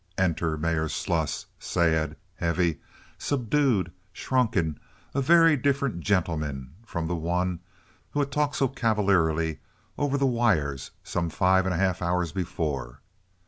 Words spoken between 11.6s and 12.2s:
and a half